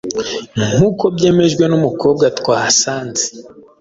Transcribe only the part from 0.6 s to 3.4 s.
nk’uko byemejwe n’umukobwa twahasanze